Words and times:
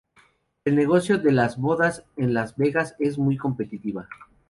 El 0.65 0.73
negocio 0.75 1.19
de 1.19 1.31
las 1.31 1.57
bodas 1.59 2.03
en 2.17 2.33
Las 2.33 2.57
Vegas 2.57 2.95
es 2.97 3.19
muy 3.19 3.37
competitiva. 3.37 4.07